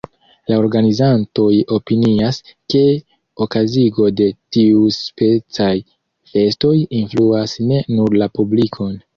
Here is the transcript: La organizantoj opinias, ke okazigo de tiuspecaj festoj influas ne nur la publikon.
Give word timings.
La 0.51 0.55
organizantoj 0.59 1.57
opinias, 1.75 2.39
ke 2.73 2.81
okazigo 3.47 4.09
de 4.21 4.29
tiuspecaj 4.57 5.71
festoj 6.33 6.75
influas 7.03 7.57
ne 7.71 7.85
nur 7.99 8.21
la 8.25 8.31
publikon. 8.41 8.99